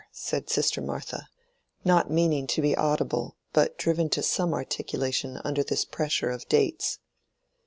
[0.11, 1.29] said sister Martha,
[1.85, 6.97] not meaning to be audible, but driven to some articulation under this pressure of dates.